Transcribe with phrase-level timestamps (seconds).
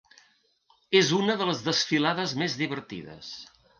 [1.01, 3.31] És una de les desfilades més divertides.